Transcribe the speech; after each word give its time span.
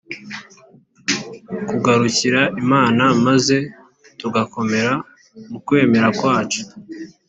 kugarukira 1.67 2.41
imana, 2.61 3.03
maze 3.25 3.57
tugakomera 4.19 4.93
mu 5.51 5.59
kwemera 5.65 6.07
kwacu 6.17 6.61